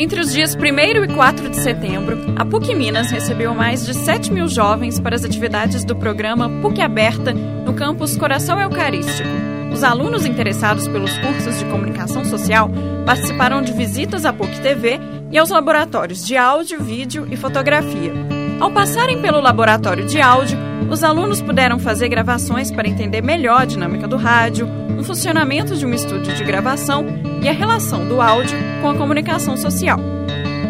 [0.00, 4.32] Entre os dias 1 e 4 de setembro, a PUC Minas recebeu mais de 7
[4.32, 9.28] mil jovens para as atividades do programa PUC Aberta no campus Coração Eucarístico.
[9.72, 12.70] Os alunos interessados pelos cursos de comunicação social
[13.04, 15.00] participaram de visitas à PUC TV
[15.32, 18.12] e aos laboratórios de áudio, vídeo e fotografia.
[18.60, 20.56] Ao passarem pelo laboratório de áudio,
[20.90, 24.68] os alunos puderam fazer gravações para entender melhor a dinâmica do rádio,
[24.98, 27.04] o funcionamento de um estúdio de gravação
[27.42, 29.98] e a relação do áudio com a comunicação social.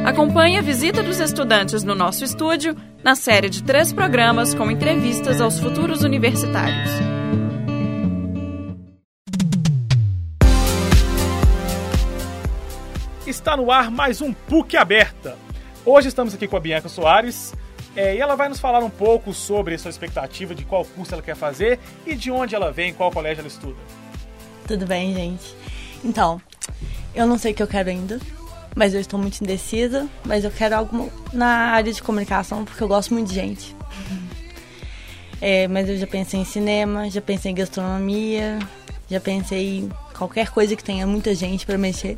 [0.05, 5.41] Acompanhe a visita dos estudantes no nosso estúdio na série de três programas com entrevistas
[5.41, 6.91] aos futuros universitários.
[13.27, 15.37] Está no ar mais um PUC Aberta.
[15.85, 17.55] Hoje estamos aqui com a Bianca Soares
[17.99, 21.23] é, e ela vai nos falar um pouco sobre sua expectativa de qual curso ela
[21.23, 23.77] quer fazer e de onde ela vem, qual colégio ela estuda.
[24.69, 25.53] Tudo bem, gente?
[26.05, 26.41] Então,
[27.13, 28.21] eu não sei o que eu quero ainda,
[28.77, 30.09] mas eu estou muito indecisa.
[30.25, 33.75] Mas eu quero algo na área de comunicação, porque eu gosto muito de gente.
[35.41, 38.61] É, mas eu já pensei em cinema, já pensei em gastronomia,
[39.11, 42.17] já pensei em qualquer coisa que tenha muita gente para mexer.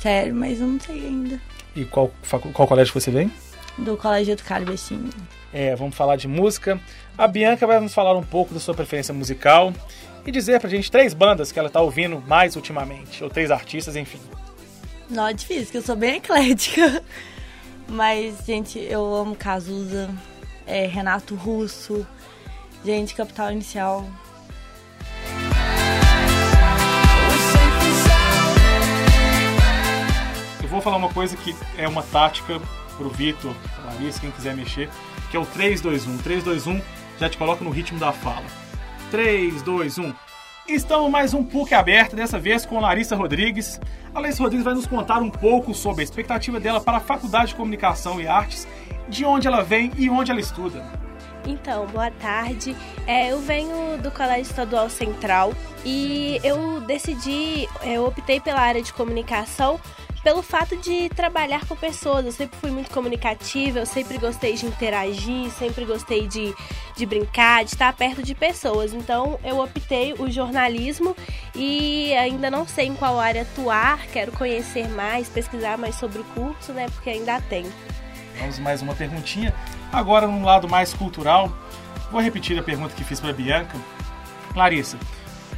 [0.00, 1.40] Sério, mas eu não sei ainda.
[1.76, 2.10] E qual,
[2.52, 3.30] qual colégio você vem?
[3.78, 5.10] Do Colégio do Bestinho.
[5.52, 6.80] É, vamos falar de música.
[7.16, 9.72] A Bianca vai nos falar um pouco da sua preferência musical
[10.26, 13.96] e dizer pra gente três bandas que ela tá ouvindo mais ultimamente, ou três artistas,
[13.96, 14.20] enfim.
[15.08, 17.02] Não, é difícil, que eu sou bem eclética.
[17.88, 20.10] Mas, gente, eu amo Cazuza,
[20.66, 22.06] é, Renato Russo,
[22.84, 24.06] gente, Capital Inicial.
[30.62, 32.60] Eu vou falar uma coisa que é uma tática
[32.98, 34.90] pro Vitor, pra Larissa, quem quiser mexer,
[35.30, 36.18] que é o 321.
[36.18, 36.82] 321
[37.18, 38.44] já te coloca no ritmo da fala.
[39.10, 40.14] 3, 2, 1.
[40.68, 43.80] Estamos mais um PUC aberto, dessa vez com Larissa Rodrigues.
[44.14, 47.48] A Larissa Rodrigues vai nos contar um pouco sobre a expectativa dela para a Faculdade
[47.48, 48.68] de Comunicação e Artes,
[49.08, 50.84] de onde ela vem e onde ela estuda.
[51.46, 52.76] Então, boa tarde.
[53.06, 55.54] É, eu venho do Colégio Estadual Central
[55.84, 59.80] e eu decidi, eu optei pela área de comunicação
[60.22, 62.26] pelo fato de trabalhar com pessoas.
[62.26, 66.54] Eu sempre fui muito comunicativa, eu sempre gostei de interagir, sempre gostei de,
[66.96, 68.92] de brincar, de estar perto de pessoas.
[68.92, 71.16] Então eu optei o jornalismo
[71.54, 76.24] e ainda não sei em qual área atuar, quero conhecer mais, pesquisar mais sobre o
[76.24, 76.86] curso, né?
[76.90, 77.66] Porque ainda tem.
[78.38, 79.54] Vamos mais uma perguntinha.
[79.92, 81.52] Agora, num lado mais cultural,
[82.10, 83.76] vou repetir a pergunta que fiz para Bianca.
[84.52, 84.98] Clarissa,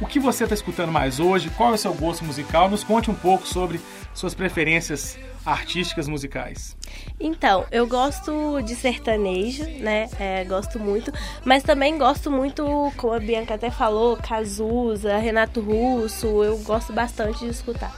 [0.01, 1.51] o que você está escutando mais hoje?
[1.51, 2.67] Qual é o seu gosto musical?
[2.67, 3.79] Nos conte um pouco sobre
[4.15, 6.75] suas preferências artísticas musicais.
[7.19, 10.09] Então, eu gosto de sertanejo, né?
[10.19, 11.13] É, gosto muito,
[11.45, 17.45] mas também gosto muito, como a Bianca até falou, Cazuza, Renato Russo, eu gosto bastante
[17.45, 17.95] de escutar.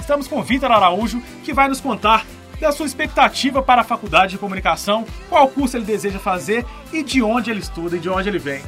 [0.00, 2.24] Estamos com Vitor Araújo, que vai nos contar
[2.60, 7.22] da sua expectativa para a faculdade de comunicação, qual curso ele deseja fazer e de
[7.22, 8.62] onde ele estuda e de onde ele vem.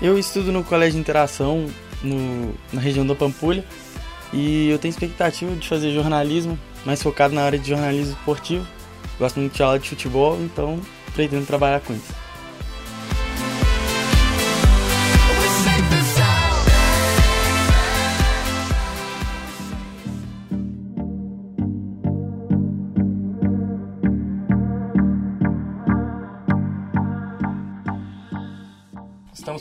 [0.00, 1.66] Eu estudo no Colégio de Interação,
[2.02, 3.64] no, na região da Pampulha,
[4.32, 8.66] e eu tenho expectativa de fazer jornalismo, mais focado na área de jornalismo esportivo.
[9.18, 10.80] Gosto muito de aula de futebol, então
[11.14, 12.23] pretendo trabalhar com isso.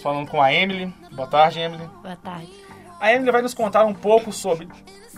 [0.03, 0.93] Falando com a Emily.
[1.13, 1.87] Boa tarde, Emily.
[2.01, 2.51] Boa tarde.
[2.99, 4.67] A Emily vai nos contar um pouco sobre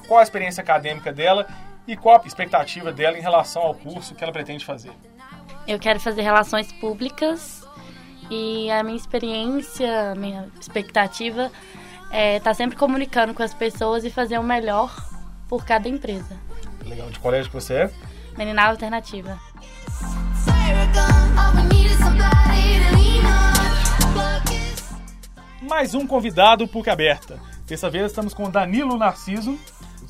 [0.08, 1.48] qual a experiência acadêmica dela
[1.88, 4.92] e qual a expectativa dela em relação ao curso que ela pretende fazer.
[5.68, 7.68] Eu quero fazer relações públicas
[8.30, 11.52] e a minha experiência, a minha expectativa
[12.12, 14.96] é estar tá sempre comunicando com as pessoas e fazer o melhor
[15.50, 16.38] por cada empresa.
[16.86, 17.10] Legal.
[17.10, 17.92] De colégio que você é?
[18.38, 19.40] Meninal Alternativa.
[25.66, 27.40] Mais um convidado PUC Aberta.
[27.68, 29.58] Dessa vez estamos com Danilo Narciso,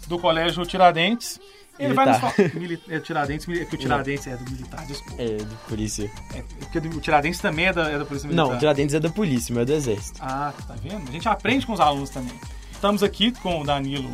[0.07, 1.39] do Colégio Tiradentes.
[1.79, 2.19] Ele militar.
[2.19, 2.55] vai nos falar.
[2.55, 2.81] Mili...
[2.87, 5.21] É, Tiradentes, é que o Tiradentes é do militar, desculpa.
[5.21, 6.11] É, do polícia.
[6.33, 8.47] É, porque o Tiradentes também é da, é da Polícia Militar.
[8.47, 10.19] Não, o Tiradentes é da polícia, meu é do exército.
[10.21, 11.07] Ah, tá vendo?
[11.07, 12.39] A gente aprende com os alunos também.
[12.71, 14.09] Estamos aqui com o Danilo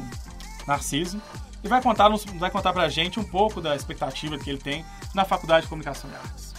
[0.68, 1.22] Narciso
[1.64, 4.84] e vai contar, vai contar pra gente um pouco da expectativa que ele tem
[5.14, 6.52] na Faculdade de Comunicação e Artes.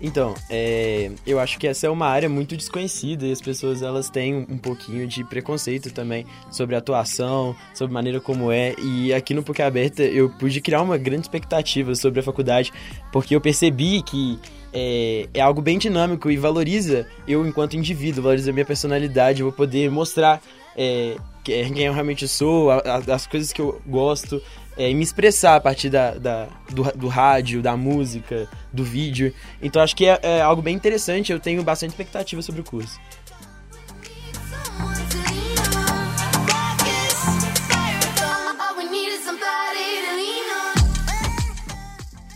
[0.00, 4.08] Então, é, eu acho que essa é uma área muito desconhecida e as pessoas elas
[4.08, 8.74] têm um pouquinho de preconceito também sobre a atuação, sobre a maneira como é.
[8.78, 12.72] E aqui no PUC Aberta eu pude criar uma grande expectativa sobre a faculdade,
[13.12, 14.38] porque eu percebi que
[14.72, 19.46] é, é algo bem dinâmico e valoriza eu enquanto indivíduo, valoriza a minha personalidade, eu
[19.46, 20.40] vou poder mostrar
[20.76, 24.40] é, quem eu realmente sou, as coisas que eu gosto,
[24.76, 29.34] é, e me expressar a partir da, da do, do, rádio, da música, do vídeo.
[29.60, 32.98] Então acho que é, é algo bem interessante, eu tenho bastante expectativa sobre o curso.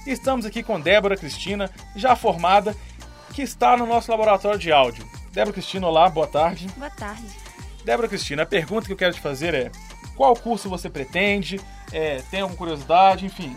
[0.07, 2.77] Estamos aqui com Débora Cristina, já formada,
[3.33, 5.05] que está no nosso laboratório de áudio.
[5.33, 6.69] Débora Cristina, olá, boa tarde.
[6.77, 7.25] Boa tarde.
[7.85, 9.73] Débora Cristina, a pergunta que eu quero te fazer é:
[10.15, 11.59] qual curso você pretende?
[11.95, 13.25] É, tem alguma curiosidade?
[13.25, 13.55] Enfim.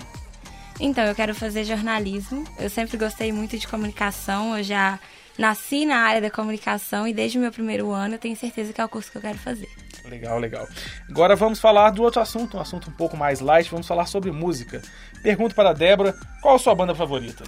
[0.80, 2.45] Então, eu quero fazer jornalismo.
[2.60, 4.56] Eu sempre gostei muito de comunicação.
[4.56, 5.00] Eu já
[5.38, 8.81] nasci na área da comunicação e desde o meu primeiro ano eu tenho certeza que
[8.81, 9.69] é o curso que eu quero fazer.
[10.06, 10.68] Legal, legal.
[11.10, 13.69] Agora vamos falar do outro assunto, um assunto um pouco mais light.
[13.69, 14.81] Vamos falar sobre música.
[15.22, 17.44] Pergunto para a Débora: qual a sua banda favorita?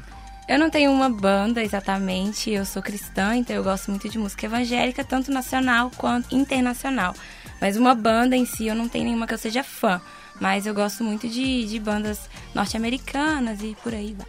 [0.47, 4.47] Eu não tenho uma banda exatamente, eu sou cristã, então eu gosto muito de música
[4.47, 7.13] evangélica, tanto nacional quanto internacional.
[7.61, 10.01] Mas uma banda em si eu não tenho nenhuma que eu seja fã.
[10.39, 14.27] Mas eu gosto muito de, de bandas norte-americanas e por aí vai.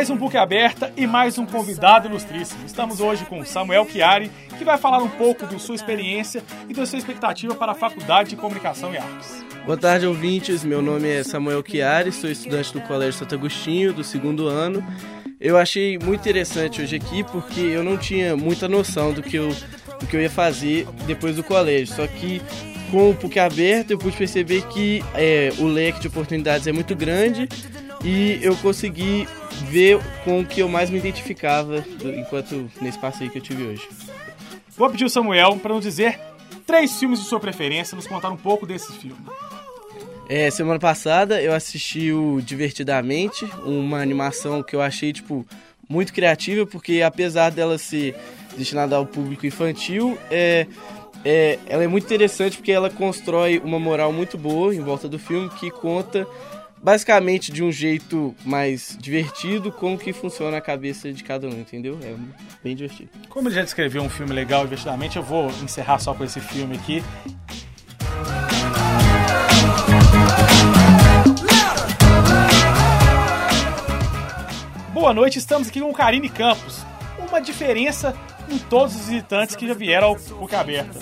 [0.00, 2.64] Mais um book aberta e mais um convidado ilustríssimo.
[2.64, 6.86] Estamos hoje com Samuel Chiari, que vai falar um pouco da sua experiência e da
[6.86, 9.49] sua expectativa para a Faculdade de Comunicação e Artes.
[9.64, 10.64] Boa tarde, ouvintes.
[10.64, 14.82] Meu nome é Samuel Chiari, sou estudante do Colégio Santo Agostinho, do segundo ano.
[15.38, 19.48] Eu achei muito interessante hoje aqui porque eu não tinha muita noção do que eu,
[20.00, 21.94] do que eu ia fazer depois do colégio.
[21.94, 22.40] Só que
[22.90, 26.96] com o PUC aberto eu pude perceber que é, o leque de oportunidades é muito
[26.96, 27.48] grande
[28.02, 29.28] e eu consegui
[29.68, 33.88] ver com o que eu mais me identificava enquanto nesse passeio que eu tive hoje.
[34.76, 36.18] Vou pedir o Samuel para nos dizer
[36.66, 39.18] três filmes de sua preferência, nos contar um pouco desse filme.
[40.28, 45.44] É, semana passada eu assisti o Divertidamente, uma animação que eu achei, tipo,
[45.88, 48.14] muito criativa, porque apesar dela ser
[48.56, 50.66] destinada ao público infantil, é,
[51.24, 55.18] é, ela é muito interessante porque ela constrói uma moral muito boa em volta do
[55.18, 56.26] filme que conta
[56.82, 61.98] basicamente de um jeito mais divertido como que funciona a cabeça de cada um, entendeu?
[62.02, 62.14] É
[62.62, 63.10] bem divertido.
[63.28, 66.76] Como ele já descreveu um filme legal divertidamente, eu vou encerrar só com esse filme
[66.76, 67.02] aqui.
[75.10, 76.86] Boa noite, estamos aqui com Karine Campos.
[77.28, 78.14] Uma diferença
[78.48, 81.00] em todos os visitantes que já vieram ao PUC Aberta.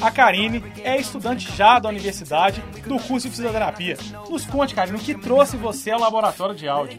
[0.00, 3.96] A Karine é estudante já da universidade do curso de fisioterapia.
[4.30, 6.98] Nos conte, Karine, o que trouxe você ao laboratório de áudio?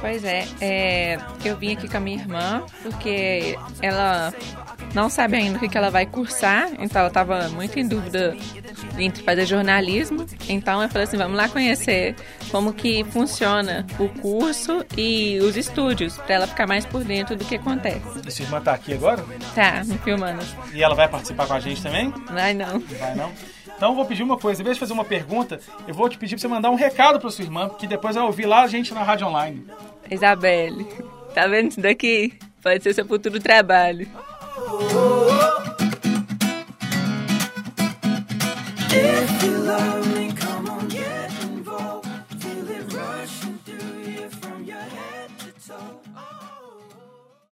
[0.00, 4.32] Pois é, é eu vim aqui com a minha irmã porque ela
[4.94, 8.34] não sabe ainda o que ela vai cursar, então ela estava muito em dúvida
[9.00, 10.26] entre fazer jornalismo.
[10.48, 12.14] Então eu falei assim, vamos lá conhecer
[12.50, 17.44] como que funciona o curso e os estúdios, para ela ficar mais por dentro do
[17.44, 18.00] que acontece.
[18.26, 19.24] E sua irmã tá aqui agora?
[19.54, 20.42] Tá, me filmando.
[20.72, 22.12] E ela vai participar com a gente também?
[22.30, 22.80] Vai não.
[22.80, 23.32] Vai não?
[23.76, 25.58] Então eu vou pedir uma coisa, em vez de fazer uma pergunta,
[25.88, 28.24] eu vou te pedir pra você mandar um recado pra sua irmã, que depois vai
[28.24, 29.64] ouvir lá a gente na rádio online.
[30.10, 30.86] Isabelle,
[31.34, 32.34] tá vendo isso daqui?
[32.62, 34.06] Pode ser seu futuro trabalho.
[38.92, 40.19] If you love me